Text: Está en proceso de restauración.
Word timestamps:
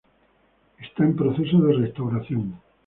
Está 0.79 1.03
en 1.05 1.15
proceso 1.15 1.57
de 1.59 1.73
restauración. 1.73 2.43